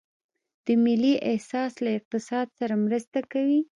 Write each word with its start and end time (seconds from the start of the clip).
د 0.65 0.67
ملي 0.83 1.13
احساس 1.31 1.73
له 1.83 1.89
اقتصاد 1.99 2.47
سره 2.59 2.73
مرسته 2.85 3.19
کوي؟ 3.31 3.61